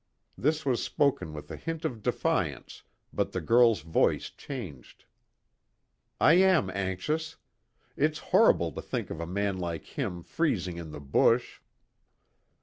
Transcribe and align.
This 0.35 0.65
was 0.65 0.81
spoken 0.83 1.31
with 1.31 1.51
a 1.51 1.55
hint 1.55 1.85
of 1.85 2.01
defiance, 2.01 2.81
but 3.13 3.33
the 3.33 3.39
girl's 3.39 3.81
voice 3.81 4.31
changed. 4.31 5.05
"I 6.19 6.33
am 6.41 6.71
anxious. 6.71 7.35
It's 7.95 8.17
horrible 8.33 8.71
to 8.71 8.81
think 8.81 9.11
of 9.11 9.19
a 9.21 9.27
man 9.27 9.59
like 9.59 9.85
him 9.99 10.23
freezing 10.23 10.77
in 10.77 10.89
the 10.89 10.99
bush." 10.99 11.61